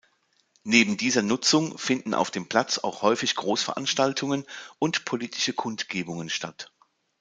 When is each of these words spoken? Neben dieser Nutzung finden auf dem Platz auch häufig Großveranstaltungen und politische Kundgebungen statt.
Neben 0.63 0.97
dieser 0.97 1.21
Nutzung 1.21 1.77
finden 1.77 2.15
auf 2.15 2.31
dem 2.31 2.49
Platz 2.49 2.79
auch 2.79 3.03
häufig 3.03 3.35
Großveranstaltungen 3.35 4.45
und 4.79 5.05
politische 5.05 5.53
Kundgebungen 5.53 6.31
statt. 6.31 6.71